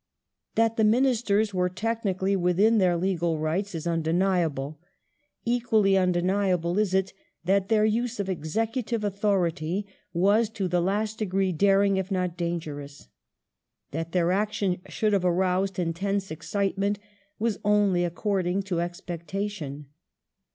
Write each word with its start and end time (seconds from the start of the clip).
That 0.55 0.77
the 0.77 0.83
Ministers 0.83 1.53
were 1.53 1.69
technically 1.69 2.35
within 2.35 2.79
their 2.79 2.97
legal 2.97 3.37
rights 3.37 3.75
is 3.75 3.85
undeniable; 3.85 4.79
equally 5.45 5.95
undeniable 5.95 6.79
is 6.79 6.95
it 6.95 7.13
that 7.45 7.69
their 7.69 7.85
use 7.85 8.19
of 8.19 8.27
executive 8.27 9.03
authority 9.03 9.85
was 10.11 10.49
to 10.57 10.67
the 10.67 10.81
last 10.81 11.19
degree 11.19 11.51
daring, 11.51 11.97
if 11.97 12.09
not 12.09 12.35
dangerous. 12.35 13.09
That 13.91 14.11
their 14.11 14.31
action 14.31 14.81
should 14.89 15.13
have 15.13 15.23
aroused 15.23 15.77
intense 15.77 16.31
excitement 16.31 16.97
was 17.37 17.59
only 17.63 18.03
according 18.03 18.63
to 18.63 18.79
expectation. 18.81 19.85